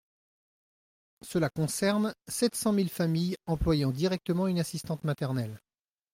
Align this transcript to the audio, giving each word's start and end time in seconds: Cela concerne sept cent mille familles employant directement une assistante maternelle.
Cela 1.21 1.51
concerne 1.51 2.15
sept 2.27 2.55
cent 2.55 2.73
mille 2.73 2.89
familles 2.89 3.37
employant 3.45 3.91
directement 3.91 4.47
une 4.47 4.57
assistante 4.59 5.03
maternelle. 5.03 5.61